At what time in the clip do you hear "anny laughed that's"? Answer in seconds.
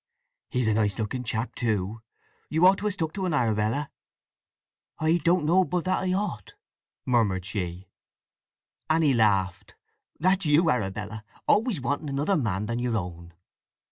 8.89-10.47